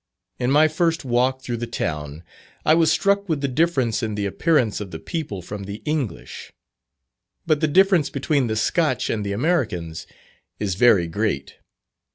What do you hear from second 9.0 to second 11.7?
and the Americans, is very great.